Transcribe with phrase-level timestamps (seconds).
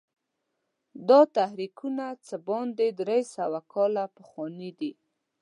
[1.09, 4.91] دا تحریکونه څه باندې درې سوه کاله پخواني دي.